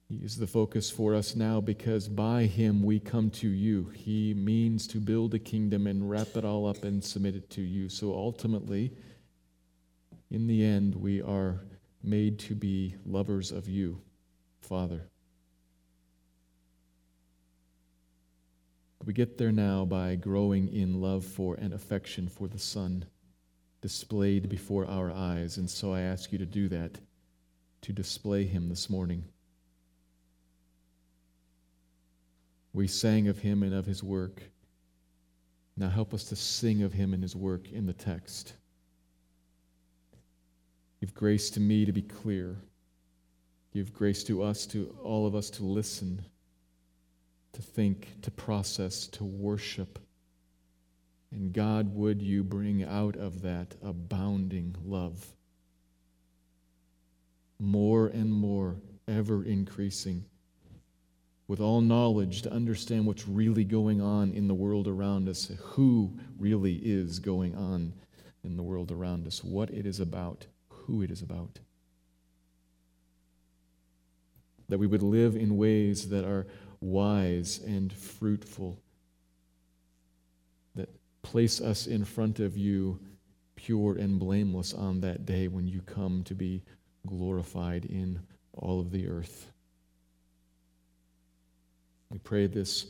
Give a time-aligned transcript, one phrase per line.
[0.08, 3.92] He is the focus for us now because by him we come to you.
[3.94, 7.62] He means to build a kingdom and wrap it all up and submit it to
[7.62, 7.90] you.
[7.90, 8.92] So ultimately,
[10.32, 11.60] in the end, we are
[12.02, 14.02] made to be lovers of you,
[14.60, 15.04] Father.
[19.06, 23.06] We get there now by growing in love for and affection for the Son
[23.82, 25.58] displayed before our eyes.
[25.58, 26.98] And so I ask you to do that,
[27.82, 29.24] to display him this morning.
[32.74, 34.42] We sang of him and of his work.
[35.78, 38.54] Now help us to sing of him and his work in the text.
[41.00, 42.58] Give grace to me to be clear.
[43.74, 46.22] Give grace to us, to all of us, to listen,
[47.54, 50.00] to think, to process, to worship
[51.32, 55.34] and God, would you bring out of that abounding love?
[57.60, 60.26] More and more, ever increasing,
[61.48, 66.18] with all knowledge to understand what's really going on in the world around us, who
[66.38, 67.94] really is going on
[68.44, 71.60] in the world around us, what it is about, who it is about.
[74.70, 76.48] That we would live in ways that are
[76.80, 78.80] wise and fruitful
[81.22, 83.00] place us in front of you
[83.56, 86.64] pure and blameless on that day when you come to be
[87.06, 88.20] glorified in
[88.54, 89.52] all of the earth.
[92.10, 92.88] We pray this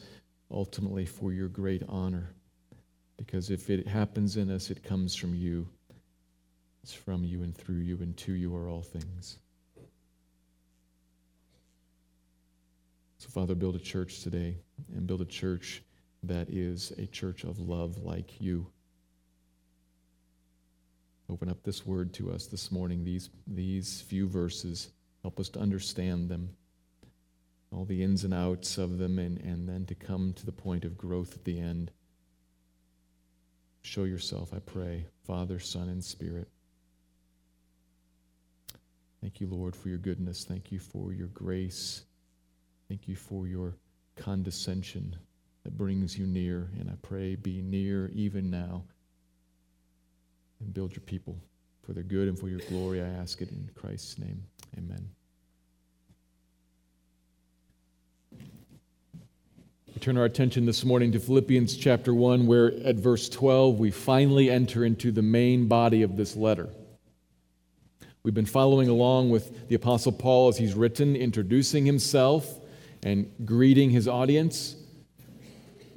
[0.51, 2.29] ultimately for your great honor,
[3.17, 5.67] because if it happens in us, it comes from you.
[6.83, 9.37] It's from you and through you, and to you are all things.
[13.17, 14.55] So, Father, build a church today
[14.95, 15.83] and build a church
[16.23, 18.67] that is a church of love like you.
[21.29, 24.89] Open up this word to us this morning, these, these few verses.
[25.21, 26.49] Help us to understand them,
[27.71, 30.85] all the ins and outs of them, and, and then to come to the point
[30.85, 31.91] of growth at the end.
[33.83, 36.49] Show yourself, I pray, Father, Son, and Spirit.
[39.21, 40.45] Thank you, Lord, for your goodness.
[40.45, 42.03] Thank you for your grace.
[42.87, 43.75] Thank you for your
[44.15, 45.15] condescension
[45.69, 46.67] that brings you near.
[46.79, 48.85] And I pray, be near even now
[50.59, 51.37] and build your people
[51.83, 53.03] for their good and for your glory.
[53.03, 54.43] I ask it in Christ's name.
[54.79, 55.07] Amen.
[59.93, 63.91] We turn our attention this morning to Philippians chapter 1, where at verse 12 we
[63.91, 66.69] finally enter into the main body of this letter.
[68.23, 72.59] We've been following along with the Apostle Paul as he's written, introducing himself
[73.03, 74.75] and greeting his audience.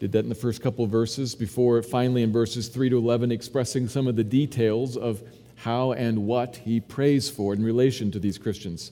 [0.02, 3.86] Did that in the first couple verses before finally in verses 3 to 11 expressing
[3.86, 5.22] some of the details of
[5.54, 8.90] how and what he prays for in relation to these Christians.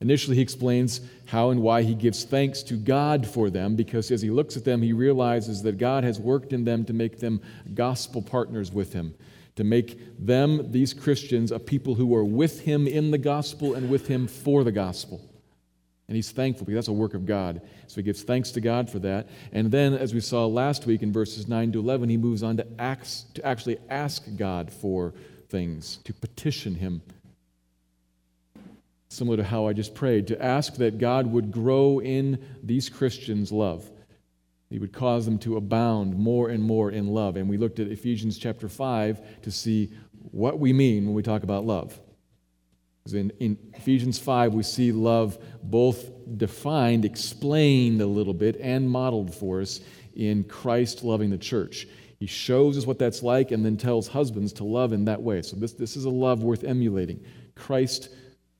[0.00, 4.22] Initially, he explains how and why he gives thanks to God for them because as
[4.22, 7.42] he looks at them, he realizes that God has worked in them to make them
[7.74, 9.12] gospel partners with him,
[9.56, 13.90] to make them, these Christians, a people who are with him in the gospel and
[13.90, 15.20] with him for the gospel.
[16.06, 17.62] And he's thankful because that's a work of God.
[17.86, 19.28] So he gives thanks to God for that.
[19.52, 22.58] And then, as we saw last week in verses 9 to 11, he moves on
[22.58, 25.14] to, acts, to actually ask God for
[25.48, 27.00] things, to petition him.
[29.08, 33.50] Similar to how I just prayed, to ask that God would grow in these Christians'
[33.50, 33.88] love.
[34.68, 37.36] He would cause them to abound more and more in love.
[37.36, 39.92] And we looked at Ephesians chapter 5 to see
[40.32, 41.98] what we mean when we talk about love.
[43.04, 48.88] Because in, in Ephesians 5, we see love both defined, explained a little bit, and
[48.88, 49.80] modeled for us
[50.14, 51.86] in Christ loving the church.
[52.18, 55.42] He shows us what that's like and then tells husbands to love in that way.
[55.42, 57.22] So, this, this is a love worth emulating.
[57.54, 58.08] Christ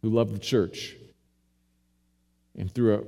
[0.02, 0.96] who loved the church.
[2.56, 2.98] And through a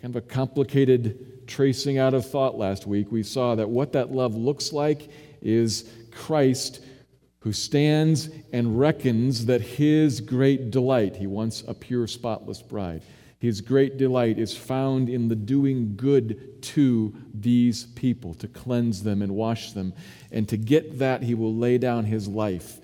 [0.00, 4.10] kind of a complicated tracing out of thought last week, we saw that what that
[4.10, 5.10] love looks like
[5.42, 6.82] is Christ
[7.40, 13.02] who stands and reckons that his great delight, he wants a pure, spotless bride,
[13.38, 19.22] his great delight is found in the doing good to these people, to cleanse them
[19.22, 19.92] and wash them.
[20.32, 22.80] And to get that, he will lay down his life,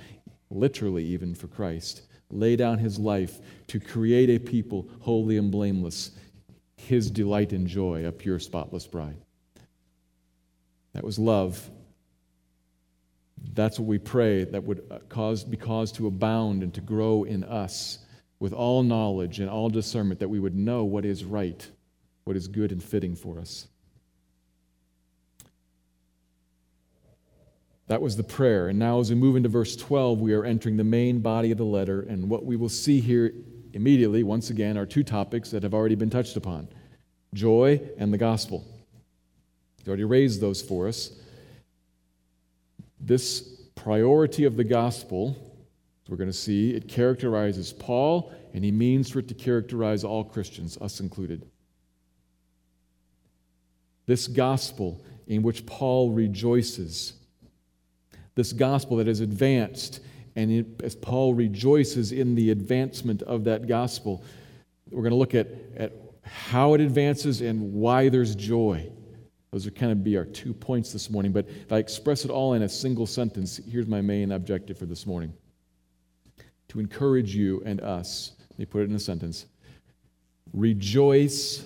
[0.51, 6.13] literally, even for Christ, lay down his life to create a people holy and blameless,
[6.77, 9.17] his delight and joy, a pure, spotless bride.
[10.93, 11.69] That was love
[13.53, 17.25] that's what we pray that would uh, cause, be caused to abound and to grow
[17.25, 17.99] in us
[18.41, 21.67] with all knowledge and all discernment, that we would know what is right,
[22.25, 23.69] what is good and fitting for us.
[27.87, 28.69] That was the prayer.
[28.69, 31.59] And now, as we move into verse 12, we are entering the main body of
[31.59, 32.01] the letter.
[32.01, 33.33] And what we will see here
[33.75, 36.69] immediately, once again, are two topics that have already been touched upon
[37.35, 38.65] joy and the gospel.
[39.79, 41.11] He's already raised those for us.
[43.01, 43.43] This
[43.75, 45.37] priority of the gospel,
[46.09, 50.25] we're going to see, it characterizes Paul, and he means for it to characterize all
[50.25, 51.45] Christians, us included.
[54.07, 57.15] This gospel in which Paul rejoices,
[58.35, 60.01] this gospel that is advanced,
[60.37, 64.23] and it, as Paul rejoices in the advancement of that gospel,
[64.91, 65.93] we're going to look at, at
[66.23, 68.91] how it advances and why there's joy.
[69.55, 71.31] Those would kind of be our two points this morning.
[71.31, 74.87] But if I express it all in a single sentence, here's my main objective for
[74.87, 75.33] this morning
[76.67, 78.33] to encourage you and us.
[78.51, 79.47] Let me put it in a sentence
[80.53, 81.65] Rejoice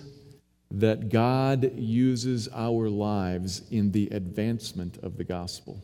[0.71, 5.83] that God uses our lives in the advancement of the gospel.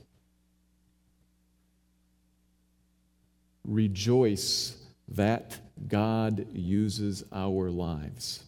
[3.67, 4.77] Rejoice
[5.09, 5.59] that
[5.89, 8.45] God uses our lives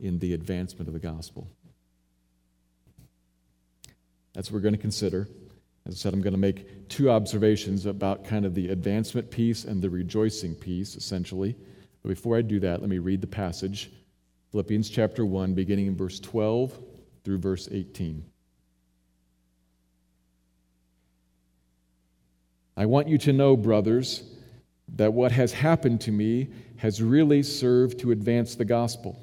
[0.00, 1.46] in the advancement of the gospel.
[4.34, 5.28] That's what we're going to consider.
[5.86, 9.64] As I said, I'm going to make two observations about kind of the advancement piece
[9.64, 11.56] and the rejoicing piece, essentially.
[12.02, 13.90] But before I do that, let me read the passage
[14.52, 16.76] Philippians chapter 1, beginning in verse 12
[17.22, 18.24] through verse 18.
[22.76, 24.24] I want you to know, brothers,
[24.96, 29.22] that what has happened to me has really served to advance the gospel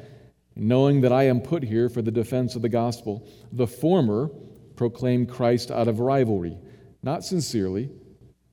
[0.55, 3.27] knowing that I am put here for the defense of the gospel.
[3.51, 4.29] The former
[4.75, 6.57] proclaim Christ out of rivalry,
[7.03, 7.89] not sincerely,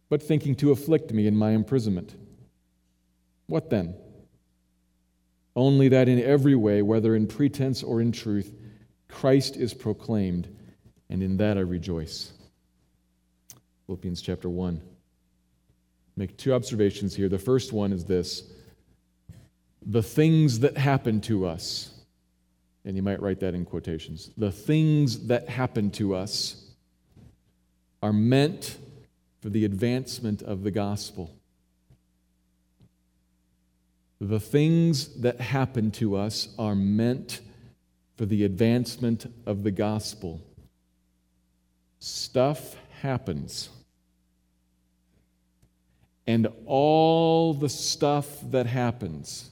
[0.08, 2.16] but thinking to afflict me in my imprisonment.
[3.46, 3.94] What then?
[5.56, 8.54] Only that in every way, whether in pretense or in truth,
[9.08, 10.48] Christ is proclaimed,
[11.10, 12.32] and in that I rejoice.
[13.86, 14.80] Philippians chapter 1.
[16.16, 17.28] Make two observations here.
[17.28, 18.52] The first one is this
[19.84, 21.90] the things that happen to us,
[22.84, 26.64] and you might write that in quotations, the things that happen to us
[28.02, 28.76] are meant
[29.40, 31.30] for the advancement of the gospel.
[34.20, 37.40] The things that happen to us are meant
[38.16, 40.40] for the advancement of the gospel.
[42.00, 43.68] Stuff happens.
[46.26, 49.50] And all the stuff that happens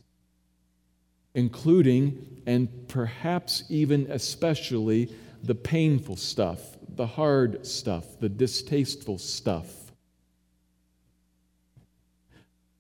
[1.37, 5.15] including and perhaps even especially
[5.45, 9.93] the painful stuff, the hard stuff, the distasteful stuff.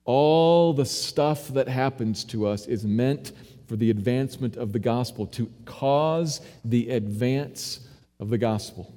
[0.05, 3.33] All the stuff that happens to us is meant
[3.67, 7.81] for the advancement of the gospel, to cause the advance
[8.21, 8.93] of the gospel.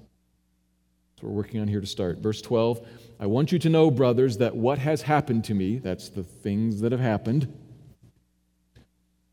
[1.19, 2.19] What we're working on here to start.
[2.19, 2.87] Verse 12
[3.19, 6.79] I want you to know, brothers, that what has happened to me, that's the things
[6.79, 7.51] that have happened,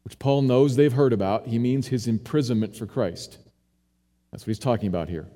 [0.07, 3.39] which Paul knows they've heard about, he means his imprisonment for Christ.
[4.31, 5.27] That's what he's talking about here.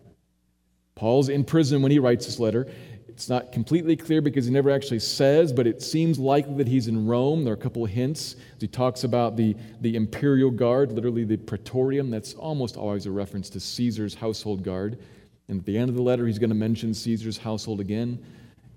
[0.95, 2.69] Paul's in prison when he writes this letter.
[3.09, 6.87] It's not completely clear because he never actually says, but it seems likely that he's
[6.87, 7.43] in Rome.
[7.43, 8.37] There are a couple of hints.
[8.61, 12.09] He talks about the, the imperial guard, literally the praetorium.
[12.09, 15.00] That's almost always a reference to Caesar's household guard.
[15.49, 18.25] And at the end of the letter, he's going to mention Caesar's household again.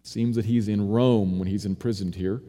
[0.01, 2.41] It seems that he's in Rome when he's imprisoned here.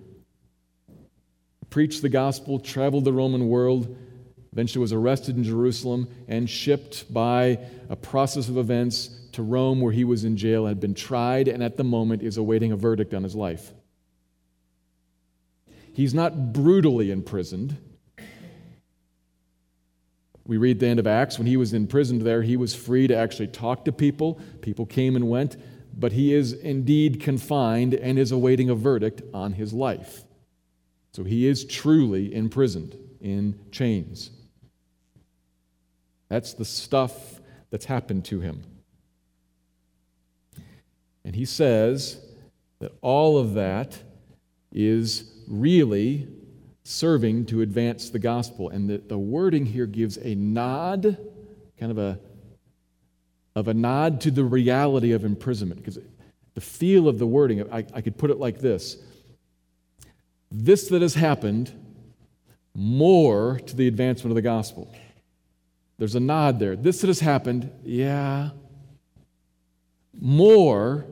[1.75, 3.97] Preached the gospel, traveled the Roman world,
[4.53, 9.91] eventually was arrested in Jerusalem and shipped by a process of events to Rome, where
[9.91, 13.13] he was in jail, had been tried, and at the moment is awaiting a verdict
[13.13, 13.73] on his life.
[15.93, 17.77] He's not brutally imprisoned.
[20.47, 21.39] We read the end of Acts.
[21.39, 24.39] When he was imprisoned there, he was free to actually talk to people.
[24.61, 25.57] People came and went,
[25.93, 30.24] but he is indeed confined and is awaiting a verdict on his life.
[31.15, 34.33] So he is truly imprisoned in chains.
[36.29, 37.41] That's the stuff
[37.71, 38.65] that's happened to him.
[41.25, 42.19] And he says
[42.81, 43.97] that all of that
[44.73, 46.27] is really
[46.83, 48.71] serving to advance the gospel.
[48.71, 51.17] And the, the wording here gives a nod,
[51.79, 52.19] kind of a,
[53.55, 55.81] of a nod to the reality of imprisonment.
[55.81, 56.01] Because
[56.55, 58.97] the feel of the wording, I, I could put it like this
[60.57, 61.73] This that has happened,
[62.77, 64.95] more to the advancement of the gospel.
[65.99, 66.77] There's a nod there.
[66.77, 68.51] This that has happened, yeah.
[70.21, 71.07] More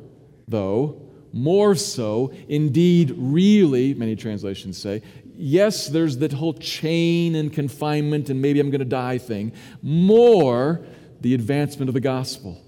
[0.47, 5.03] though, more so, indeed, really, many translations say,
[5.35, 10.85] yes, there's that whole chain and confinement and maybe I'm going to die thing, more
[11.21, 12.63] the advancement of the gospel.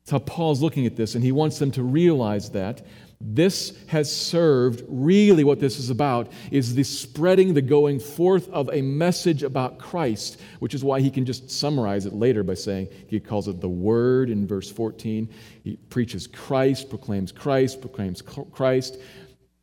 [0.00, 2.84] That's how Paul's looking at this, and he wants them to realize that
[3.24, 8.68] this has served really what this is about is the spreading the going forth of
[8.72, 12.88] a message about christ which is why he can just summarize it later by saying
[13.06, 15.28] he calls it the word in verse 14
[15.62, 18.98] he preaches christ proclaims christ proclaims christ.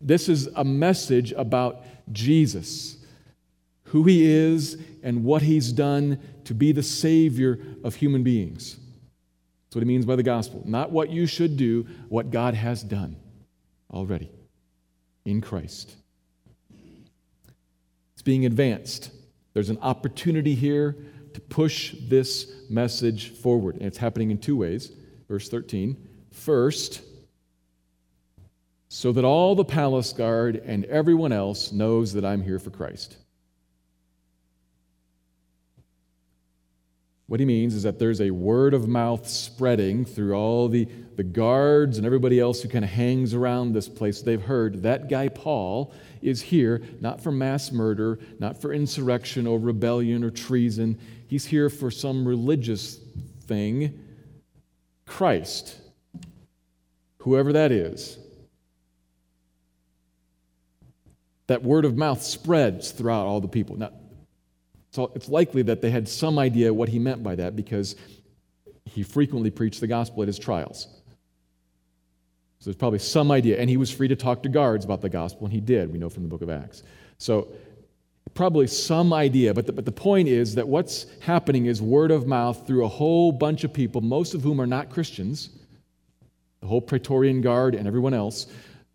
[0.01, 2.95] This is a message about jesus
[3.83, 8.77] who he is and what he's done to be the savior of human beings.
[9.65, 10.61] That's what he means by the gospel.
[10.63, 13.15] Not what you should do what god has done
[13.91, 14.31] already
[15.25, 15.95] in Christ.
[18.13, 19.11] It's being advanced.
[19.53, 20.95] There's an opportunity here
[21.33, 23.75] to push this message forward.
[23.75, 24.91] And it's happening in two ways.
[25.27, 25.95] Verse 13.
[26.31, 27.01] First,
[28.89, 33.17] so that all the palace guard and everyone else knows that I'm here for Christ.
[37.29, 41.23] What he means is that there's a word of mouth spreading through all the, the
[41.23, 44.23] guards and everybody else who kind of hangs around this place.
[44.23, 45.93] They've heard that guy Paul
[46.23, 50.99] is here not for mass murder, not for insurrection or rebellion or treason.
[51.27, 52.99] He's here for some religious
[53.43, 54.03] thing.
[55.05, 55.77] Christ,
[57.19, 58.17] whoever that is.
[61.45, 63.77] That word of mouth spreads throughout all the people.
[63.77, 63.91] Now,
[64.91, 67.95] so it's likely that they had some idea what he meant by that because
[68.85, 70.87] he frequently preached the gospel at his trials.
[72.59, 73.57] So there's probably some idea.
[73.57, 75.99] And he was free to talk to guards about the gospel, and he did, we
[75.99, 76.83] know from the book of Acts.
[77.17, 77.49] So
[78.33, 82.27] probably some idea, but the, but the point is that what's happening is word of
[82.27, 85.49] mouth through a whole bunch of people, most of whom are not Christians,
[86.61, 88.47] the whole Praetorian Guard and everyone else,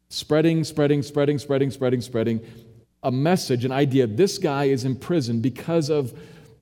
[0.09, 2.41] spreading, spreading, spreading, spreading, spreading, spreading,
[3.05, 4.07] a message, an idea.
[4.07, 6.19] This guy is in prison because of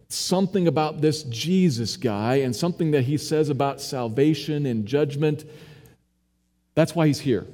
[0.08, 5.44] something about this Jesus guy and something that he says about salvation and judgment.
[6.75, 7.46] That's why he's here.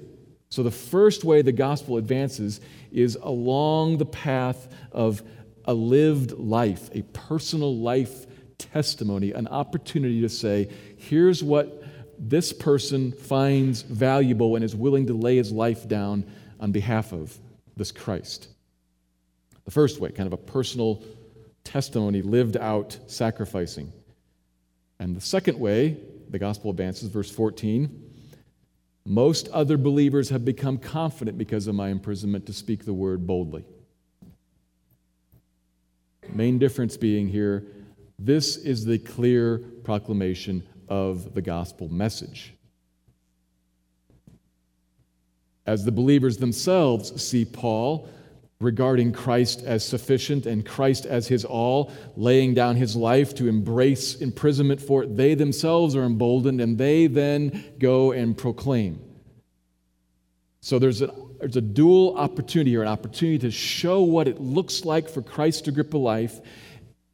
[0.50, 5.23] So, the first way the gospel advances is along the path of
[5.66, 8.26] a lived life, a personal life
[8.57, 11.85] testimony, an opportunity to say, here's what
[12.18, 16.25] this person finds valuable and is willing to lay his life down
[16.59, 17.38] on behalf of
[17.76, 18.49] this Christ.
[19.69, 21.03] The first way, kind of a personal
[21.63, 23.93] testimony lived out sacrificing.
[24.99, 25.99] And the second way,
[26.31, 28.05] the gospel advances, verse 14
[29.05, 33.67] most other believers have become confident because of my imprisonment to speak the word boldly.
[36.33, 37.67] Main difference being here,
[38.19, 42.55] this is the clear proclamation of the gospel message.
[45.67, 48.09] As the believers themselves see Paul,
[48.61, 54.17] regarding Christ as sufficient and Christ as his all, laying down his life to embrace
[54.17, 59.00] imprisonment for it, they themselves are emboldened and they then go and proclaim.
[60.61, 64.85] So there's a, there's a dual opportunity here an opportunity to show what it looks
[64.85, 66.41] like for Christ to grip a life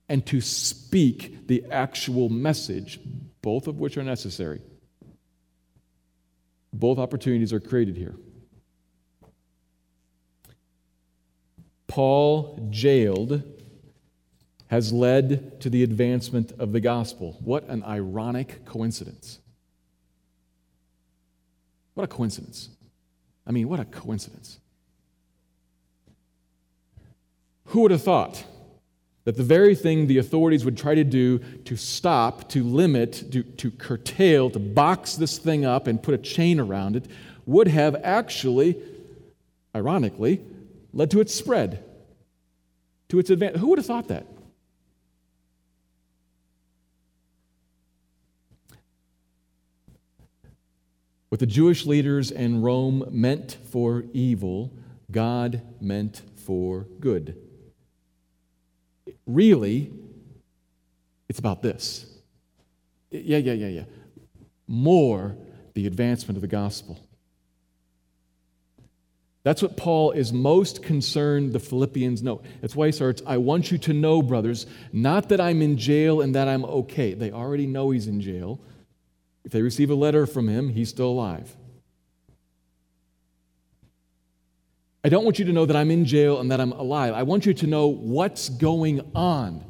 [0.08, 3.00] and to speak the actual message,
[3.42, 4.62] both of which are necessary.
[6.72, 8.14] Both opportunities are created here.
[11.94, 13.44] Paul jailed
[14.66, 17.38] has led to the advancement of the gospel.
[17.44, 19.38] What an ironic coincidence.
[21.94, 22.70] What a coincidence.
[23.46, 24.58] I mean, what a coincidence.
[27.66, 28.42] Who would have thought
[29.22, 33.44] that the very thing the authorities would try to do to stop, to limit, to,
[33.44, 37.06] to curtail, to box this thing up and put a chain around it
[37.46, 38.82] would have actually,
[39.76, 40.40] ironically,
[40.94, 41.84] led to its spread,
[43.08, 43.58] to its advance.
[43.58, 44.26] Who would have thought that?
[51.28, 54.72] What the Jewish leaders in Rome meant for evil,
[55.10, 57.36] God meant for good.
[59.26, 59.90] Really,
[61.28, 62.06] it's about this.
[63.10, 63.84] Yeah, yeah, yeah, yeah.
[64.68, 65.36] More
[65.74, 67.03] the advancement of the gospel.
[69.44, 72.40] That's what Paul is most concerned the Philippians know.
[72.62, 76.22] That's why he starts, I want you to know, brothers, not that I'm in jail
[76.22, 77.12] and that I'm okay.
[77.12, 78.58] They already know he's in jail.
[79.44, 81.54] If they receive a letter from him, he's still alive.
[85.04, 87.12] I don't want you to know that I'm in jail and that I'm alive.
[87.12, 89.62] I want you to know what's going on.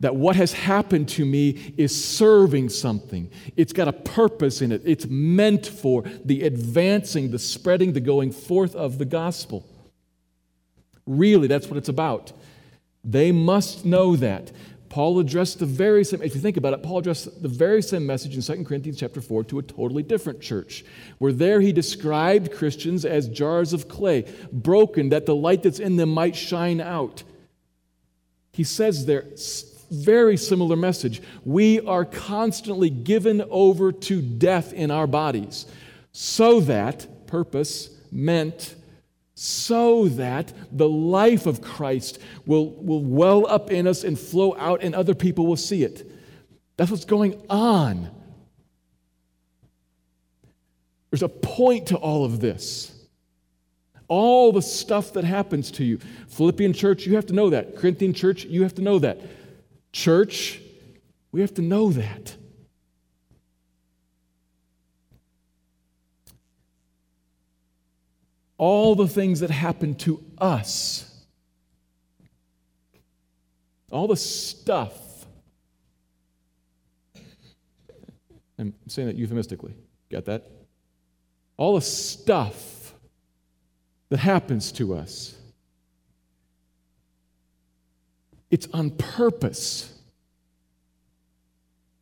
[0.00, 3.30] That what has happened to me is serving something.
[3.56, 4.82] It's got a purpose in it.
[4.84, 9.66] It's meant for the advancing, the spreading, the going forth of the gospel.
[11.06, 12.32] Really, that's what it's about.
[13.04, 14.52] They must know that.
[14.88, 18.04] Paul addressed the very same, if you think about it, Paul addressed the very same
[18.04, 20.84] message in 2 Corinthians chapter 4 to a totally different church,
[21.18, 25.96] where there he described Christians as jars of clay, broken that the light that's in
[25.96, 27.22] them might shine out.
[28.52, 29.26] He says there,
[29.90, 31.22] very similar message.
[31.44, 35.66] We are constantly given over to death in our bodies,
[36.12, 38.74] so that, purpose, meant,
[39.34, 44.82] so that the life of Christ will, will well up in us and flow out,
[44.82, 46.10] and other people will see it.
[46.76, 48.10] That's what's going on.
[51.10, 52.96] There's a point to all of this.
[54.08, 55.98] All the stuff that happens to you.
[56.28, 57.76] Philippian church, you have to know that.
[57.76, 59.20] Corinthian church, you have to know that.
[59.92, 60.60] Church,
[61.32, 62.36] we have to know that.
[68.60, 71.24] all the things that happen to us,
[73.90, 74.92] all the stuff.
[78.58, 79.72] I'm saying that euphemistically.
[80.10, 80.46] Get that?
[81.56, 82.92] All the stuff
[84.10, 85.38] that happens to us.
[88.50, 89.92] It's on purpose.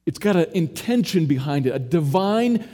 [0.06, 2.66] It's got an intention behind it, a divine,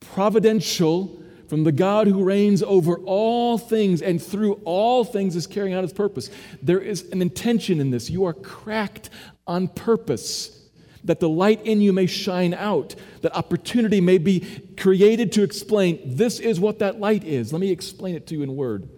[0.00, 5.74] providential from the God who reigns over all things and through all things is carrying
[5.74, 6.30] out his purpose.
[6.62, 8.10] There is an intention in this.
[8.10, 9.10] You are cracked
[9.46, 10.58] on purpose.
[11.04, 16.00] That the light in you may shine out, that opportunity may be created to explain
[16.04, 17.52] this is what that light is.
[17.52, 18.88] Let me explain it to you in word.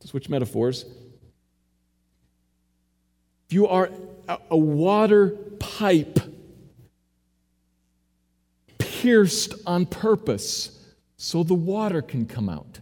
[0.00, 0.86] To switch metaphors.
[3.50, 3.90] If you are
[4.48, 6.20] a water pipe
[8.78, 10.78] pierced on purpose
[11.16, 12.78] so the water can come out.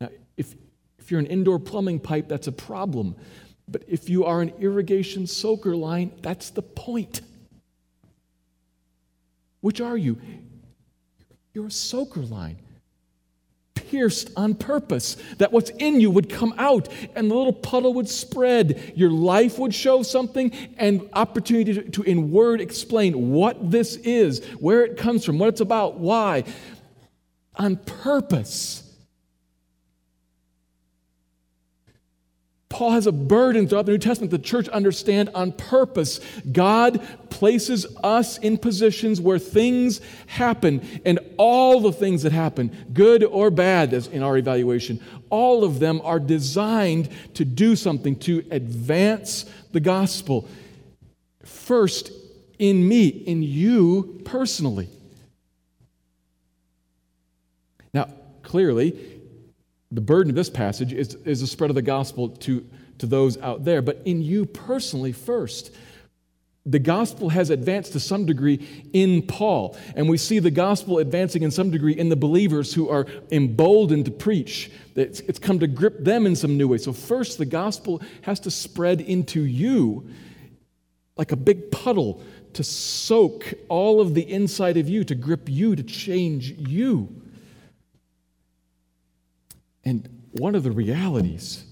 [0.00, 0.08] Now,
[0.38, 0.54] if,
[0.98, 3.14] if you're an indoor plumbing pipe, that's a problem.
[3.68, 7.20] But if you are an irrigation soaker line, that's the point.
[9.60, 10.18] Which are you?
[11.52, 12.56] You're a soaker line
[13.92, 18.08] pierced on purpose, that what's in you would come out and the little puddle would
[18.08, 18.94] spread.
[18.96, 24.42] Your life would show something and opportunity to, to, in word, explain what this is,
[24.58, 26.44] where it comes from, what it's about, why.
[27.56, 28.91] On purpose.
[32.72, 36.20] Paul has a burden throughout the New Testament the church understand on purpose.
[36.50, 43.24] God places us in positions where things happen, and all the things that happen, good
[43.24, 48.42] or bad, as in our evaluation, all of them are designed to do something to
[48.50, 50.48] advance the gospel.
[51.44, 52.10] First,
[52.58, 54.88] in me, in you personally.
[57.92, 58.08] Now,
[58.42, 59.11] clearly,
[59.92, 62.66] the burden of this passage is, is the spread of the gospel to,
[62.98, 65.70] to those out there, but in you personally first.
[66.64, 71.42] The gospel has advanced to some degree in Paul, and we see the gospel advancing
[71.42, 74.70] in some degree in the believers who are emboldened to preach.
[74.94, 76.78] It's, it's come to grip them in some new way.
[76.78, 80.08] So, first, the gospel has to spread into you
[81.16, 85.74] like a big puddle to soak all of the inside of you, to grip you,
[85.74, 87.21] to change you.
[89.84, 91.64] And one of the realities,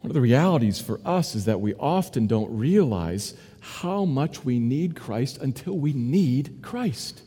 [0.00, 4.58] one of the realities for us is that we often don't realize how much we
[4.58, 7.22] need Christ until we need Christ.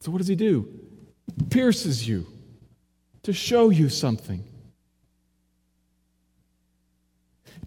[0.00, 0.68] So, what does he do?
[1.50, 2.26] Pierces you
[3.22, 4.44] to show you something.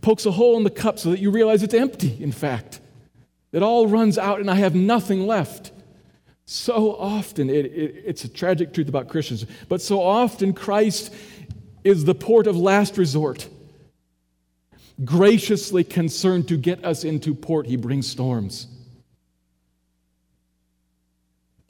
[0.02, 2.80] Pokes a hole in the cup so that you realize it's empty, in fact.
[3.52, 5.72] It all runs out and I have nothing left.
[6.46, 11.14] So often, it, it, it's a tragic truth about Christians, but so often Christ
[11.84, 13.48] is the port of last resort.
[15.04, 18.68] Graciously concerned to get us into port, he brings storms.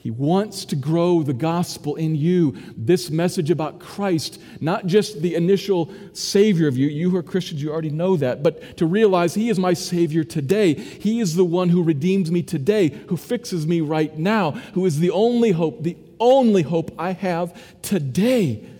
[0.04, 5.34] He wants to grow the gospel in you, this message about Christ, not just the
[5.36, 6.88] initial Savior of you.
[6.90, 10.26] You who are Christians, you already know that, but to realize He is my Savior
[10.26, 10.74] today.
[10.74, 15.00] He is the one who redeems me today, who fixes me right now, who is
[15.00, 18.73] the only hope, the only hope I have today.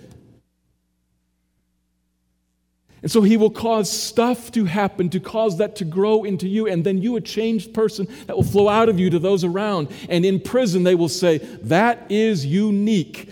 [3.04, 6.68] And so he will cause stuff to happen to cause that to grow into you,
[6.68, 9.90] and then you, a changed person, that will flow out of you to those around.
[10.08, 13.30] And in prison, they will say, That is unique.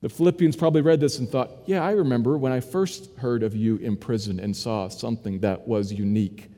[0.00, 3.54] The Philippians probably read this and thought, Yeah, I remember when I first heard of
[3.54, 6.50] you in prison and saw something that was unique.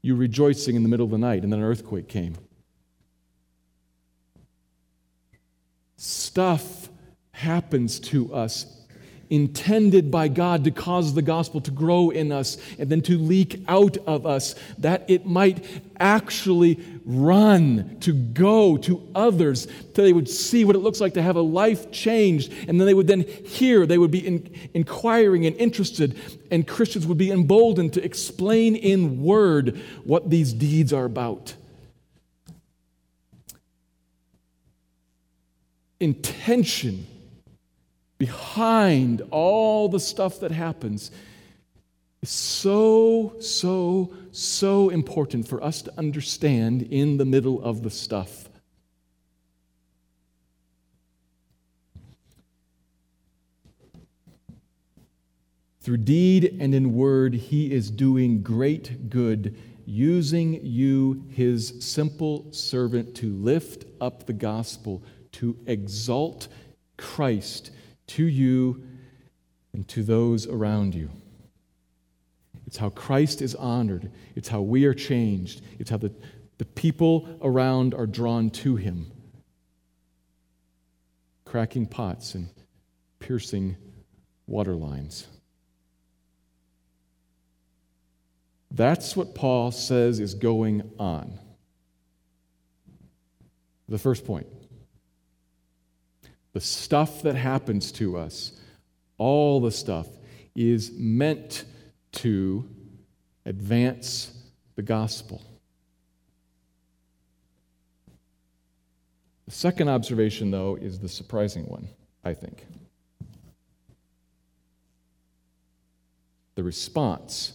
[0.00, 2.34] You rejoicing in the middle of the night, and then an earthquake came.
[5.98, 6.88] Stuff
[7.32, 8.77] happens to us
[9.30, 13.62] intended by God to cause the gospel to grow in us and then to leak
[13.68, 15.64] out of us, that it might
[16.00, 21.22] actually run, to go to others, that they would see what it looks like to
[21.22, 22.52] have a life changed.
[22.68, 26.18] And then they would then hear, they would be in, inquiring and interested,
[26.50, 31.54] and Christians would be emboldened to explain in word what these deeds are about.
[36.00, 37.06] Intention
[38.18, 41.10] behind all the stuff that happens
[42.20, 48.48] is so, so, so important for us to understand in the middle of the stuff.
[55.80, 63.14] Through deed and in word, he is doing great good, using you, his simple servant,
[63.14, 65.02] to lift up the gospel,
[65.32, 66.48] to exalt
[66.98, 67.70] Christ
[68.08, 68.82] to you
[69.72, 71.10] and to those around you.
[72.66, 76.12] It's how Christ is honored, it's how we are changed, it's how the,
[76.58, 79.10] the people around are drawn to him.
[81.44, 82.48] Cracking pots and
[83.20, 83.76] piercing
[84.46, 85.26] water lines.
[88.70, 91.38] That's what Paul says is going on.
[93.88, 94.46] The first point
[96.58, 98.50] the stuff that happens to us,
[99.16, 100.08] all the stuff,
[100.56, 101.64] is meant
[102.10, 102.68] to
[103.46, 104.32] advance
[104.74, 105.40] the gospel.
[109.44, 111.86] The second observation, though, is the surprising one,
[112.24, 112.66] I think.
[116.56, 117.52] The response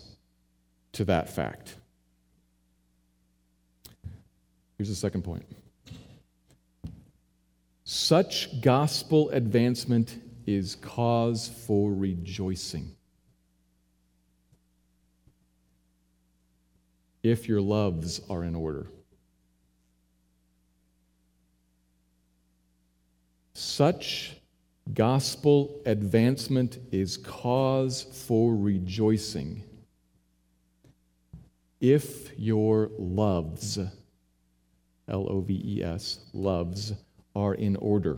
[0.93, 1.75] to that fact.
[4.77, 5.45] Here's the second point.
[7.95, 12.95] Such gospel advancement is cause for rejoicing.
[17.21, 18.87] If your loves are in order.
[23.53, 24.37] Such
[24.91, 29.63] gospel advancement is cause for rejoicing.
[31.79, 36.93] If your loves, L O V E S, loves,
[37.35, 38.17] are in order.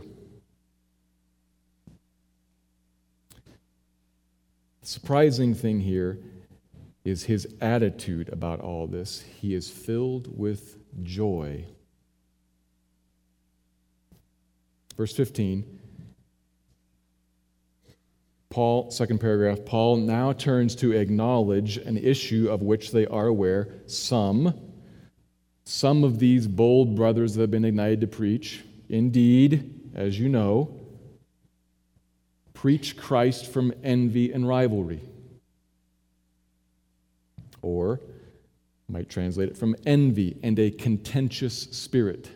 [4.82, 6.18] Surprising thing here
[7.04, 9.24] is his attitude about all this.
[9.40, 11.64] He is filled with joy.
[14.96, 15.80] Verse 15.
[18.48, 23.68] Paul, second paragraph, Paul now turns to acknowledge an issue of which they are aware.
[23.86, 24.54] Some,
[25.64, 30.80] Some of these bold brothers that have been ignited to preach, indeed, as you know,
[32.54, 35.00] preach Christ from envy and rivalry.
[37.62, 38.00] Or,
[38.88, 42.30] might translate it from envy and a contentious spirit.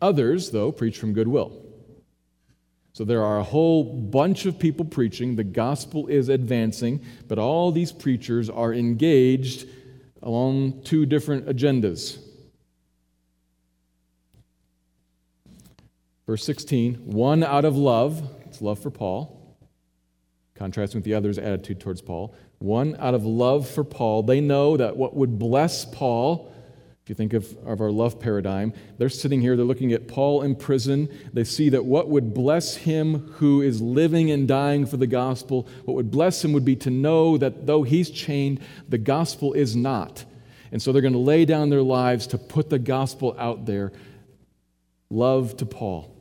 [0.00, 1.64] Others, though, preach from goodwill.
[2.92, 5.36] So there are a whole bunch of people preaching.
[5.36, 9.68] The gospel is advancing, but all these preachers are engaged
[10.22, 12.18] along two different agendas.
[16.28, 19.56] Verse 16 one out of love, it's love for Paul,
[20.54, 22.34] contrasting with the other's attitude towards Paul.
[22.58, 24.24] One out of love for Paul.
[24.24, 26.52] They know that what would bless Paul
[27.02, 30.42] if you think of, of our love paradigm, they're sitting here, they're looking at Paul
[30.42, 31.08] in prison.
[31.32, 35.66] They see that what would bless him who is living and dying for the gospel,
[35.86, 38.60] what would bless him would be to know that though he's chained,
[38.90, 40.26] the gospel is not.
[40.70, 43.90] And so they're going to lay down their lives to put the gospel out there.
[45.08, 46.14] Love to Paul.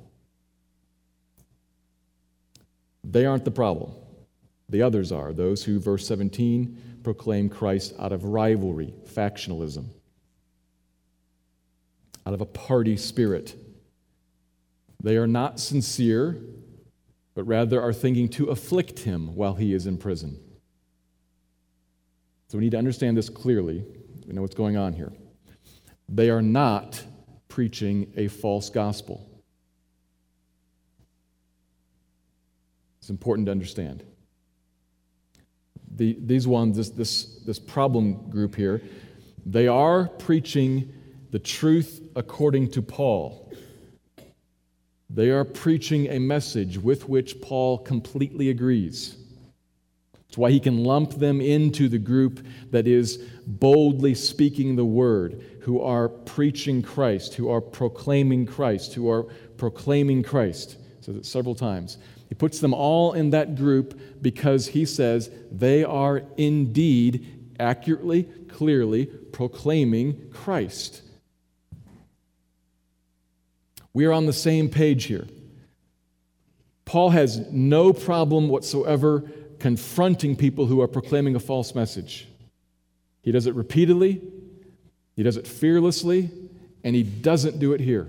[3.09, 3.93] They aren't the problem.
[4.69, 9.85] The others are, those who, verse 17, proclaim Christ out of rivalry, factionalism
[12.27, 13.55] out of a party spirit.
[15.01, 16.37] They are not sincere,
[17.35, 20.37] but rather are thinking to afflict him while he is in prison.
[22.49, 23.85] So we need to understand this clearly.
[24.25, 25.13] We know what's going on here.
[26.09, 27.01] They are not
[27.47, 29.25] preaching a false gospel.
[33.07, 34.03] It's important to understand.
[35.95, 38.81] The, these ones, this, this, this problem group here,
[39.45, 40.91] they are preaching
[41.31, 43.53] the truth according to Paul.
[45.09, 49.15] They are preaching a message with which Paul completely agrees.
[50.27, 55.41] That's why he can lump them into the group that is boldly speaking the word,
[55.61, 59.23] who are preaching Christ, who are proclaiming Christ, who are
[59.55, 60.75] proclaiming Christ.
[60.99, 61.97] Says it several times.
[62.29, 69.05] He puts them all in that group because he says they are indeed accurately, clearly
[69.05, 71.01] proclaiming Christ.
[73.93, 75.25] We are on the same page here.
[76.85, 79.23] Paul has no problem whatsoever
[79.59, 82.27] confronting people who are proclaiming a false message.
[83.21, 84.21] He does it repeatedly,
[85.15, 86.29] he does it fearlessly,
[86.83, 88.07] and he doesn't do it here.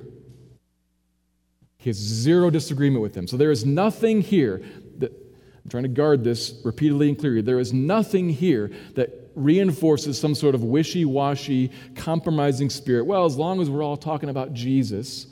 [1.78, 3.26] He has zero disagreement with them.
[3.26, 4.62] So there is nothing here
[4.98, 10.18] that, I'm trying to guard this repeatedly and clearly, there is nothing here that reinforces
[10.18, 13.06] some sort of wishy washy, compromising spirit.
[13.06, 15.26] Well, as long as we're all talking about Jesus,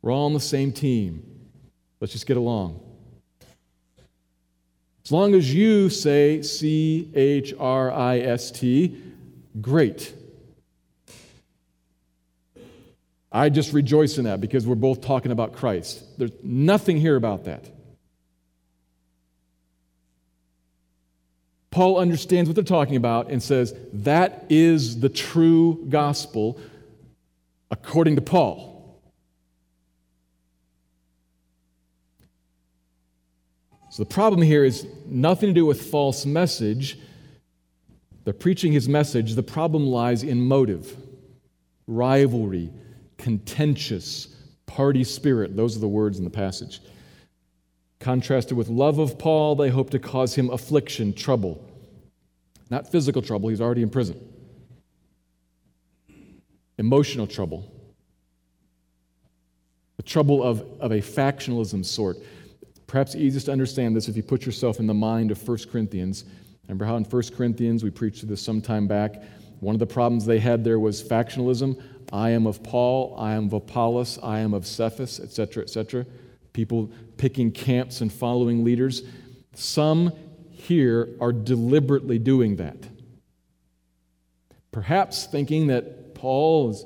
[0.00, 1.22] we're all on the same team.
[2.00, 2.80] Let's just get along.
[5.04, 8.96] As long as you say C H R I S T,
[9.60, 10.14] great.
[13.30, 16.02] I just rejoice in that because we're both talking about Christ.
[16.18, 17.68] There's nothing here about that.
[21.70, 26.58] Paul understands what they're talking about and says that is the true gospel
[27.70, 28.98] according to Paul.
[33.90, 36.98] So the problem here is nothing to do with false message.
[38.24, 39.34] They're preaching his message.
[39.34, 40.96] The problem lies in motive,
[41.86, 42.70] rivalry,
[43.18, 44.28] contentious,
[44.66, 45.56] party spirit.
[45.56, 46.80] Those are the words in the passage.
[48.00, 51.64] Contrasted with love of Paul, they hope to cause him affliction, trouble.
[52.70, 54.16] Not physical trouble, he's already in prison.
[56.78, 57.70] Emotional trouble.
[59.96, 62.18] The trouble of, of a factionalism sort.
[62.86, 66.24] Perhaps easiest to understand this if you put yourself in the mind of 1 Corinthians.
[66.68, 69.22] Remember how in 1 Corinthians, we preached this some time back,
[69.60, 71.82] one of the problems they had there was factionalism.
[72.12, 76.06] I am of Paul, I am of Apollos, I am of Cephas, etc., etc.
[76.52, 79.02] People picking camps and following leaders.
[79.54, 80.12] Some
[80.50, 82.76] here are deliberately doing that.
[84.72, 86.84] Perhaps thinking that Paul is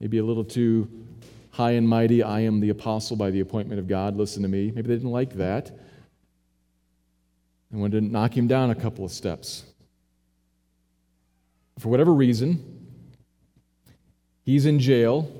[0.00, 0.88] maybe a little too
[1.50, 4.72] high and mighty, I am the apostle by the appointment of God, listen to me.
[4.74, 5.70] Maybe they didn't like that.
[7.70, 9.64] And wanted to knock him down a couple of steps.
[11.78, 12.71] For whatever reason,
[14.44, 15.30] he's in jail.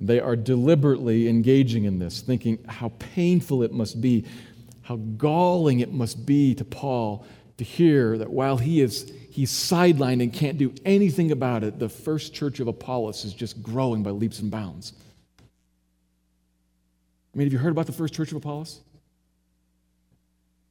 [0.00, 4.24] They are deliberately engaging in this, thinking how painful it must be,
[4.82, 7.24] how galling it must be to Paul
[7.58, 11.78] to hear that while he is he's sidelined and can't do anything about it.
[11.78, 14.92] The first church of Apollos is just growing by leaps and bounds.
[17.34, 18.80] I mean, have you heard about the first church of Apollos?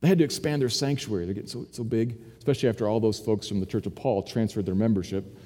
[0.01, 1.25] They had to expand their sanctuary.
[1.25, 4.23] They're getting so, so big, especially after all those folks from the Church of Paul
[4.23, 5.37] transferred their membership.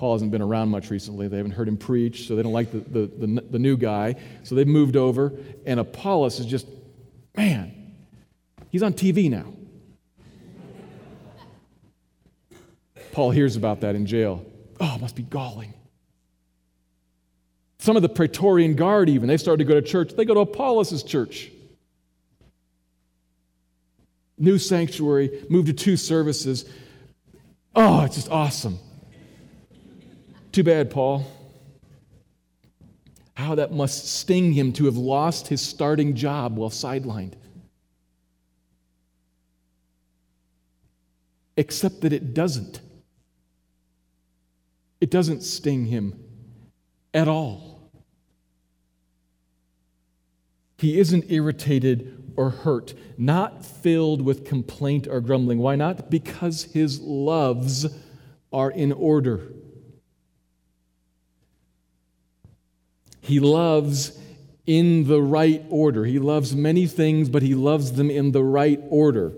[0.00, 1.28] Paul hasn't been around much recently.
[1.28, 4.14] They haven't heard him preach, so they don't like the, the, the, the new guy.
[4.44, 5.30] So they've moved over,
[5.66, 6.66] and Apollos is just,
[7.36, 7.92] man,
[8.70, 9.44] he's on TV now.
[13.12, 14.42] Paul hears about that in jail.
[14.80, 15.74] Oh, it must be galling.
[17.80, 20.14] Some of the Praetorian Guard, even, they started to go to church.
[20.16, 21.50] They go to Apollos' church.
[24.38, 26.64] New sanctuary, moved to two services.
[27.74, 28.78] Oh, it's just awesome.
[30.52, 31.26] Too bad, Paul.
[33.34, 37.34] How that must sting him to have lost his starting job while sidelined.
[41.56, 42.80] Except that it doesn't.
[45.00, 46.18] It doesn't sting him
[47.14, 47.90] at all.
[50.78, 55.58] He isn't irritated or hurt, not filled with complaint or grumbling.
[55.58, 56.10] Why not?
[56.10, 57.86] Because his loves
[58.52, 59.40] are in order.
[63.20, 64.18] He loves
[64.66, 66.04] in the right order.
[66.04, 69.32] He loves many things, but he loves them in the right order.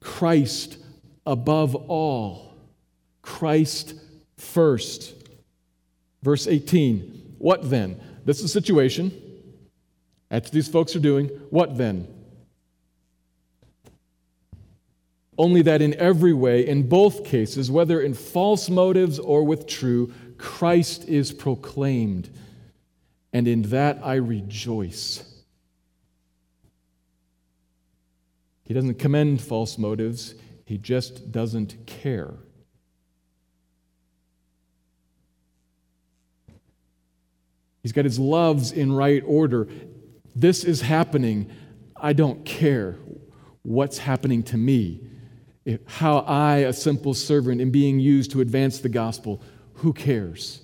[0.00, 0.78] Christ
[1.26, 2.54] above all.
[3.22, 3.94] Christ
[4.36, 5.14] first.
[6.22, 7.36] Verse 18.
[7.38, 8.00] What then?
[8.24, 9.12] This is a situation.
[10.28, 11.26] That's what these folks are doing.
[11.50, 12.06] What then?
[15.38, 20.12] Only that in every way, in both cases, whether in false motives or with true,
[20.36, 22.28] Christ is proclaimed
[23.32, 25.24] and in that I rejoice.
[28.64, 32.34] He doesn't commend false motives, he just doesn't care.
[37.82, 39.68] He's got his loves in right order.
[40.36, 41.50] This is happening.
[41.96, 42.98] I don't care
[43.62, 45.00] what's happening to me.
[45.64, 49.42] If, how I, a simple servant, am being used to advance the gospel.
[49.74, 50.62] Who cares?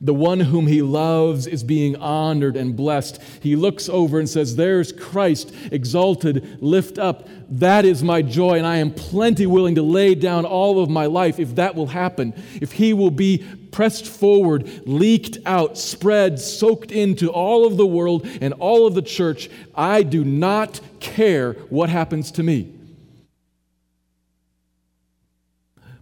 [0.00, 3.20] The one whom he loves is being honored and blessed.
[3.40, 7.28] He looks over and says, There's Christ, exalted, lift up.
[7.50, 11.06] That is my joy, and I am plenty willing to lay down all of my
[11.06, 12.32] life if that will happen.
[12.60, 18.24] If he will be pressed forward, leaked out, spread, soaked into all of the world
[18.40, 22.77] and all of the church, I do not care what happens to me.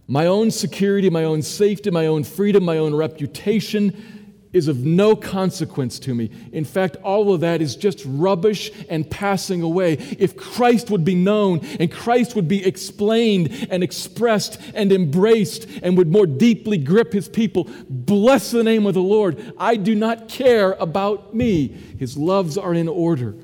[0.07, 4.17] My own security, my own safety, my own freedom, my own reputation
[4.53, 6.31] is of no consequence to me.
[6.51, 9.93] In fact, all of that is just rubbish and passing away.
[10.17, 15.97] If Christ would be known and Christ would be explained and expressed and embraced and
[15.97, 19.53] would more deeply grip his people, bless the name of the Lord.
[19.59, 21.67] I do not care about me.
[21.67, 23.35] His loves are in order.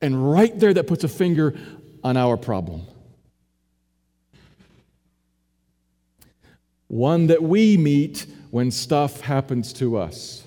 [0.00, 1.58] And right there, that puts a finger
[2.02, 2.86] on our problem.
[6.94, 10.44] One that we meet when stuff happens to us.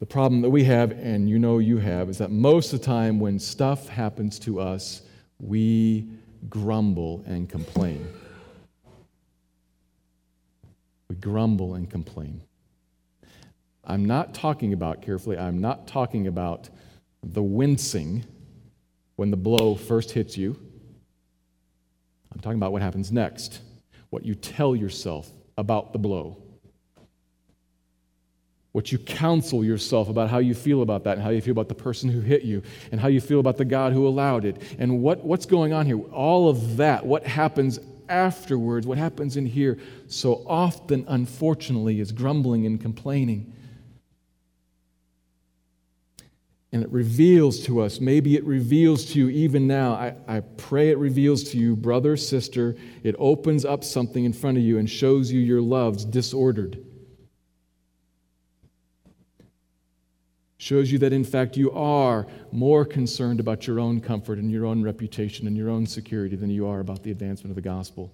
[0.00, 2.84] The problem that we have, and you know you have, is that most of the
[2.84, 5.02] time when stuff happens to us,
[5.38, 6.08] we
[6.48, 8.04] grumble and complain.
[11.08, 12.40] We grumble and complain.
[13.84, 16.68] I'm not talking about, carefully, I'm not talking about
[17.22, 18.24] the wincing
[19.14, 20.58] when the blow first hits you.
[22.32, 23.60] I'm talking about what happens next
[24.10, 26.36] what you tell yourself about the blow,
[28.72, 31.68] what you counsel yourself about how you feel about that, and how you feel about
[31.68, 34.56] the person who hit you, and how you feel about the God who allowed it,
[34.78, 35.98] and what, what's going on here.
[36.12, 42.66] All of that, what happens afterwards, what happens in here, so often, unfortunately, is grumbling
[42.66, 43.52] and complaining.
[46.70, 49.94] And it reveals to us, maybe it reveals to you even now.
[49.94, 52.76] I, I pray it reveals to you, brother, sister.
[53.02, 56.84] It opens up something in front of you and shows you your loves disordered.
[60.58, 64.66] Shows you that, in fact, you are more concerned about your own comfort and your
[64.66, 68.12] own reputation and your own security than you are about the advancement of the gospel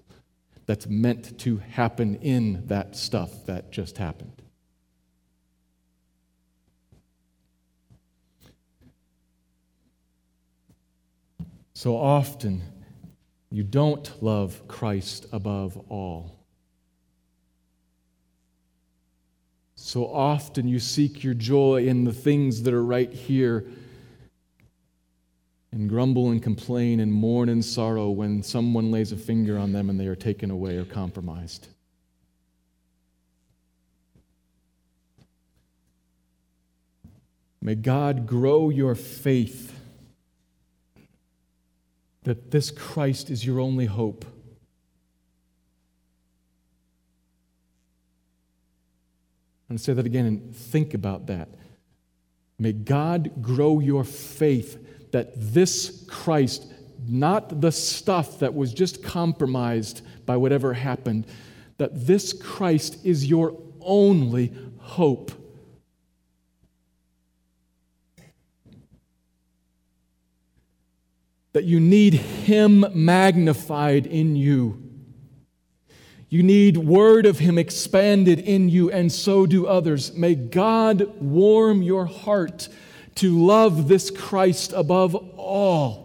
[0.65, 4.41] that's meant to happen in that stuff that just happened.
[11.75, 12.63] So often,
[13.51, 16.39] you don't love Christ above all.
[19.75, 23.65] So often, you seek your joy in the things that are right here
[25.73, 29.89] and grumble and complain and mourn and sorrow when someone lays a finger on them
[29.89, 31.67] and they are taken away or compromised.
[37.61, 39.74] May God grow your faith
[42.25, 44.25] that this Christ is your only hope.
[49.69, 51.49] And say that again and think about that.
[52.59, 56.71] May God grow your faith that this Christ,
[57.07, 61.25] not the stuff that was just compromised by whatever happened,
[61.77, 65.31] that this Christ is your only hope.
[71.55, 74.83] That you need Him magnified in you.
[76.27, 80.13] You need word of him expanded in you, and so do others.
[80.17, 82.67] May God warm your heart
[83.15, 86.04] to love this Christ above all,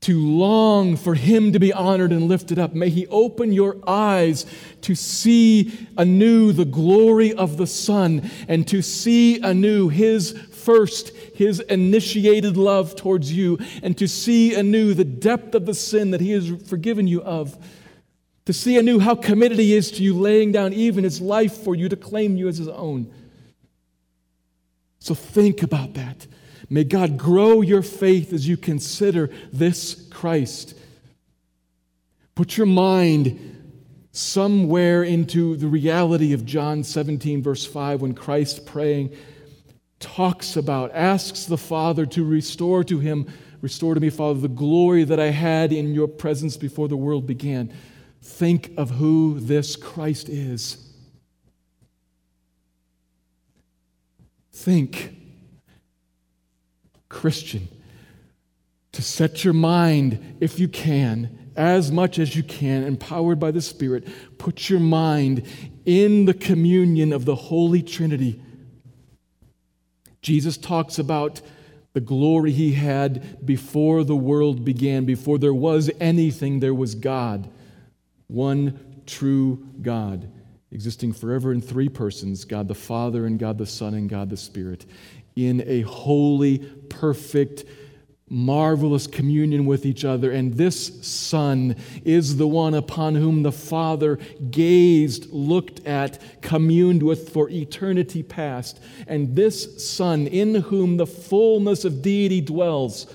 [0.00, 2.72] to long for him to be honored and lifted up.
[2.72, 4.46] May he open your eyes
[4.82, 11.60] to see anew the glory of the Son and to see anew his first, his
[11.60, 16.30] initiated love towards you, and to see anew the depth of the sin that he
[16.32, 17.58] has forgiven you of
[18.48, 21.74] to see anew how committed He is to you, laying down even His life for
[21.74, 23.12] you to claim you as His own.
[25.00, 26.26] So think about that.
[26.70, 30.74] May God grow your faith as you consider this Christ.
[32.34, 33.56] Put your mind
[34.12, 39.14] somewhere into the reality of John 17, verse 5, when Christ praying
[40.00, 43.26] talks about, asks the Father to restore to him,
[43.60, 47.26] restore to me, Father, the glory that I had in your presence before the world
[47.26, 47.72] began.
[48.22, 50.84] Think of who this Christ is.
[54.52, 55.17] Think,
[57.08, 57.68] Christian,
[58.92, 63.60] to set your mind, if you can, as much as you can, empowered by the
[63.60, 64.06] Spirit,
[64.38, 65.46] put your mind
[65.84, 68.40] in the communion of the Holy Trinity.
[70.22, 71.40] Jesus talks about
[71.94, 77.50] the glory he had before the world began, before there was anything, there was God
[78.28, 80.30] one true God,
[80.70, 84.36] existing forever in three persons God the Father, and God the Son, and God the
[84.36, 84.86] Spirit,
[85.46, 87.64] in a holy, perfect,
[88.28, 90.30] marvelous communion with each other.
[90.30, 94.18] And this Son is the one upon whom the Father
[94.50, 98.80] gazed, looked at, communed with for eternity past.
[99.06, 103.06] And this Son, in whom the fullness of deity dwells,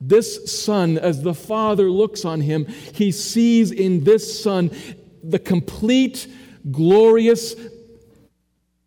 [0.00, 4.70] this Son, as the Father looks on him, he sees in this Son
[5.22, 6.26] the complete,
[6.70, 7.54] glorious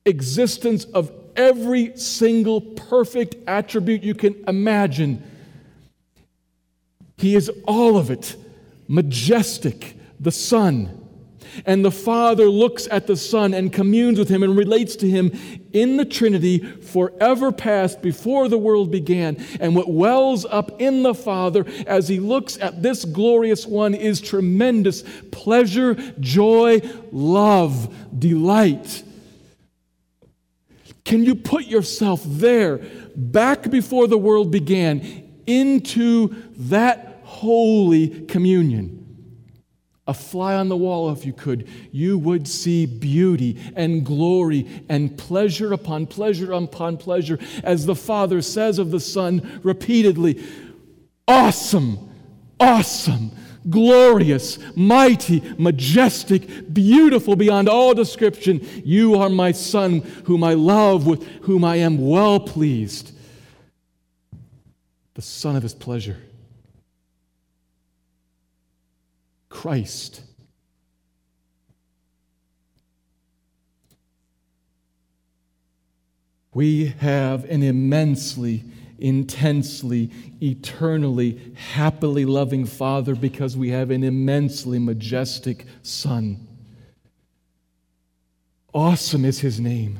[0.05, 5.23] existence of every single perfect attribute you can imagine.
[7.17, 8.35] He is all of it
[8.87, 10.95] majestic, the Son.
[11.65, 15.31] And the Father looks at the Son and communes with him and relates to him
[15.73, 19.37] in the Trinity forever past before the world began.
[19.59, 24.21] And what wells up in the Father as he looks at this glorious one is
[24.21, 26.81] tremendous pleasure, joy,
[27.11, 29.03] love, delight.
[31.09, 32.77] Can you put yourself there,
[33.15, 38.95] back before the world began, into that holy communion?
[40.05, 45.15] a fly on the wall if you could, you would see beauty and glory and
[45.15, 50.43] pleasure upon pleasure upon pleasure, as the Father says of the Son repeatedly
[51.27, 52.09] Awesome,
[52.59, 53.31] awesome,
[53.67, 58.65] glorious, mighty, majestic, beautiful beyond all description.
[58.85, 63.11] You are my Son, whom I love, with whom I am well pleased.
[65.15, 66.17] The Son of His pleasure.
[69.49, 70.21] Christ.
[76.53, 78.63] We have an immensely,
[79.01, 86.47] intensely, eternally, happily loving Father because we have an immensely majestic Son.
[88.73, 89.99] Awesome is his name.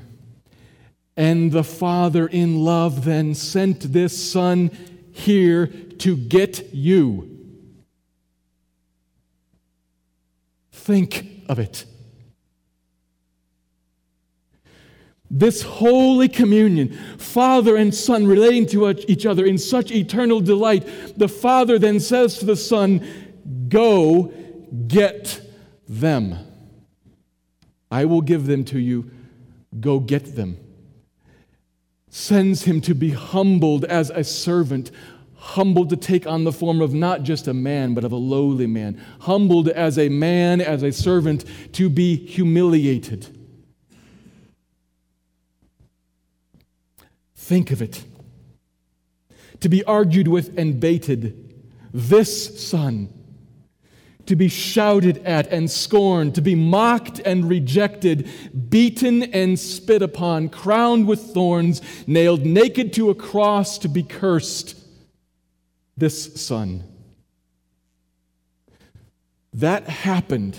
[1.18, 4.72] And the Father in love then sent this Son
[5.12, 7.40] here to get you
[10.90, 11.86] Think of it.
[15.32, 21.28] This holy communion, Father and Son relating to each other in such eternal delight, the
[21.28, 23.06] Father then says to the Son,
[23.70, 24.34] Go
[24.88, 25.42] get
[25.88, 26.38] them.
[27.92, 29.12] I will give them to you.
[29.80, 30.58] Go get them.
[32.10, 34.90] Sends him to be humbled as a servant,
[35.36, 38.66] humbled to take on the form of not just a man, but of a lowly
[38.66, 43.39] man, humbled as a man, as a servant, to be humiliated.
[47.50, 48.04] Think of it.
[49.62, 51.52] To be argued with and baited,
[51.92, 53.12] this son
[54.28, 58.30] to be shouted at and scorned, to be mocked and rejected,
[58.70, 64.76] beaten and spit upon, crowned with thorns, nailed naked to a cross to be cursed.
[65.98, 66.84] This son.
[69.54, 70.56] That happened.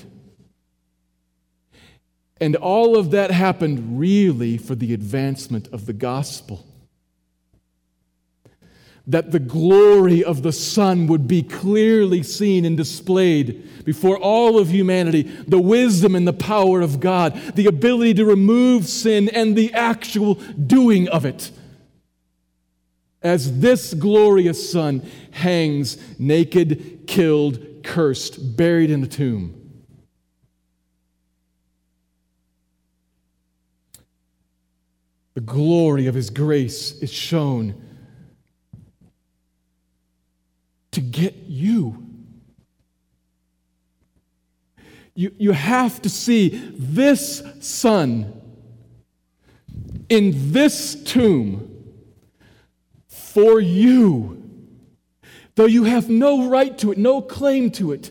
[2.41, 6.67] And all of that happened really for the advancement of the gospel
[9.11, 14.69] that the glory of the Son would be clearly seen and displayed before all of
[14.69, 19.75] humanity, the wisdom and the power of God, the ability to remove sin, and the
[19.75, 21.51] actual doing of it.
[23.21, 29.57] As this glorious Son hangs naked, killed, cursed, buried in a tomb.
[35.35, 37.90] The glory of His grace is shown
[40.93, 42.07] to get you.
[45.15, 48.41] You, you have to see this son
[50.09, 51.67] in this tomb
[53.09, 54.43] for you.
[55.55, 58.11] Though you have no right to it, no claim to it,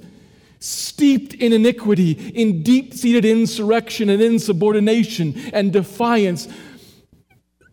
[0.59, 6.47] steeped in iniquity, in deep seated insurrection and insubordination and defiance.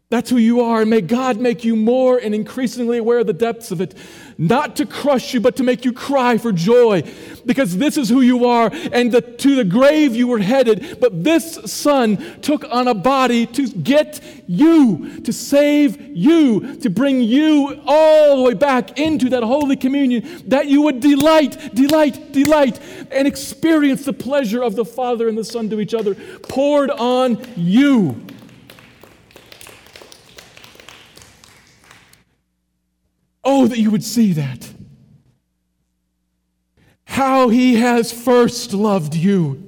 [0.08, 3.32] That's who you are, and may God make you more and increasingly aware of the
[3.32, 3.92] depths of it
[4.38, 7.02] not to crush you, but to make you cry for joy,
[7.44, 10.98] because this is who you are, and the, to the grave you were headed.
[11.00, 17.20] But this Son took on a body to get you, to save you, to bring
[17.20, 22.78] you all the way back into that Holy Communion, that you would delight, delight, delight,
[23.10, 27.44] and experience the pleasure of the Father and the Son to each other poured on
[27.56, 28.24] you.
[33.48, 34.68] Oh, that you would see that.
[37.04, 39.62] How he has first loved you.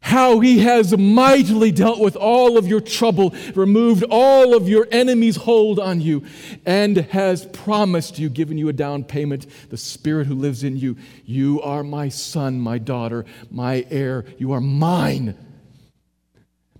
[0.00, 5.36] How he has mightily dealt with all of your trouble, removed all of your enemy's
[5.36, 6.24] hold on you,
[6.64, 10.96] and has promised you, given you a down payment, the Spirit who lives in you.
[11.26, 14.24] You are my son, my daughter, my heir.
[14.38, 15.36] You are mine.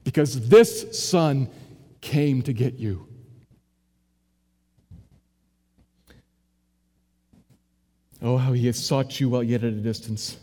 [0.04, 1.50] Because this son
[2.00, 3.07] came to get you.
[8.20, 10.38] Oh, how he has sought you while yet at a distance,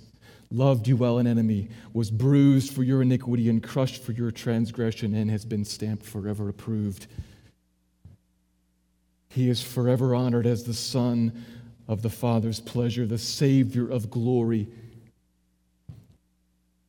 [0.50, 5.14] loved you while an enemy, was bruised for your iniquity and crushed for your transgression,
[5.14, 7.08] and has been stamped forever approved.
[9.30, 11.44] He is forever honored as the Son
[11.88, 14.68] of the Father's pleasure, the Savior of glory.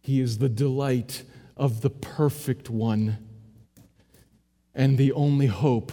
[0.00, 1.24] He is the delight
[1.56, 3.18] of the perfect one
[4.74, 5.90] and the only hope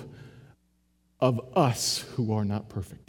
[1.19, 3.02] of us who are not perfect.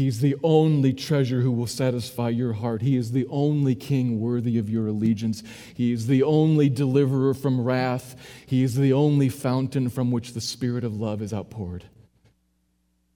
[0.00, 2.80] He's the only treasure who will satisfy your heart.
[2.80, 5.42] He is the only king worthy of your allegiance.
[5.74, 8.16] He is the only deliverer from wrath.
[8.46, 11.84] He is the only fountain from which the spirit of love is outpoured.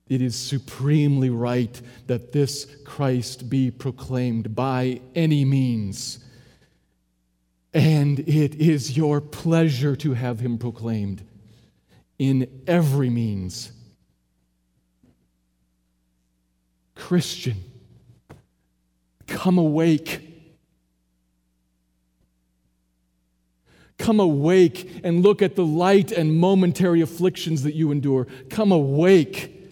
[0.09, 6.19] It is supremely right that this Christ be proclaimed by any means.
[7.73, 11.23] And it is your pleasure to have him proclaimed
[12.19, 13.73] in every means
[17.07, 17.57] Christian,
[19.27, 20.23] come awake.
[23.99, 28.27] Come awake and look at the light and momentary afflictions that you endure.
[28.49, 29.71] Come awake.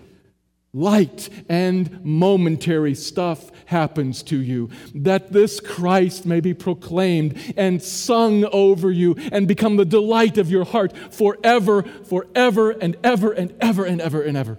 [0.75, 4.69] Light and momentary stuff happens to you.
[4.95, 10.51] That this Christ may be proclaimed and sung over you and become the delight of
[10.51, 14.59] your heart forever, forever, and ever, and ever, and ever, and ever.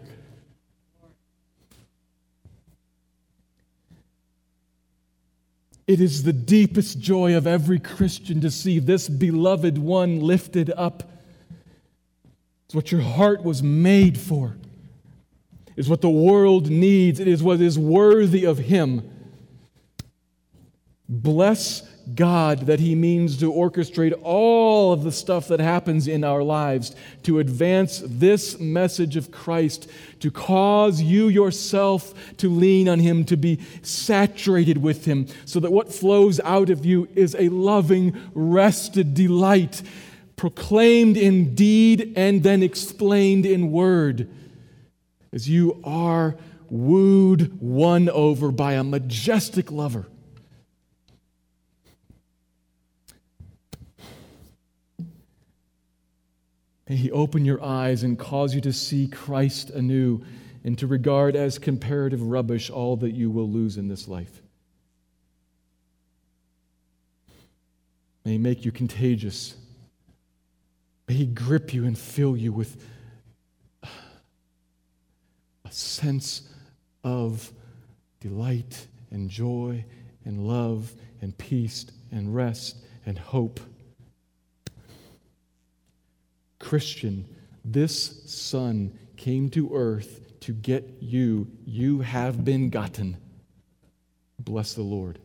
[5.85, 11.03] It is the deepest joy of every Christian to see this beloved one lifted up.
[12.65, 14.55] It's what your heart was made for.
[15.75, 17.19] It's what the world needs.
[17.19, 19.09] It is what is worthy of Him.
[21.09, 21.81] Bless
[22.15, 26.95] God that He means to orchestrate all of the stuff that happens in our lives
[27.23, 29.89] to advance this message of Christ,
[30.19, 35.71] to cause you yourself to lean on Him, to be saturated with Him, so that
[35.71, 39.81] what flows out of you is a loving, rested delight,
[40.35, 44.29] proclaimed in deed and then explained in word,
[45.31, 46.35] as you are
[46.69, 50.07] wooed, won over by a majestic lover
[56.93, 60.21] May He open your eyes and cause you to see Christ anew
[60.63, 64.43] and to regard as comparative rubbish all that you will lose in this life.
[68.23, 69.55] May He make you contagious.
[71.07, 72.87] May He grip you and fill you with
[73.81, 76.47] a sense
[77.03, 77.51] of
[78.19, 79.83] delight and joy
[80.25, 83.59] and love and peace and rest and hope.
[86.63, 87.27] Christian,
[87.65, 91.51] this Son came to earth to get you.
[91.65, 93.17] You have been gotten.
[94.39, 95.19] Bless the Lord.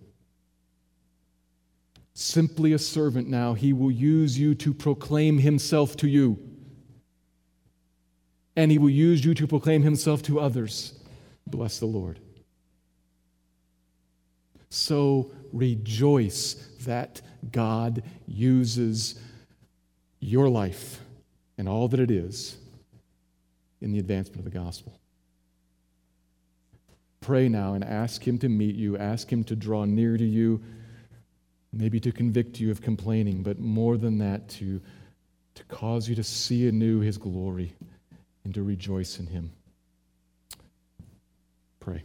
[2.12, 6.39] Simply a servant now, he will use you to proclaim himself to you.
[8.57, 10.99] And he will use you to proclaim himself to others.
[11.47, 12.18] Bless the Lord.
[14.70, 17.22] So rejoice that
[17.53, 19.20] God uses
[20.18, 21.01] your life
[21.59, 22.56] and all that it is
[23.80, 24.98] in the advancement of the gospel.
[27.20, 30.62] Pray now and ask Him to meet you, ask Him to draw near to you,
[31.72, 34.80] maybe to convict you of complaining, but more than that, to,
[35.56, 37.74] to cause you to see anew His glory
[38.44, 39.50] and to rejoice in Him.
[41.80, 42.04] Pray.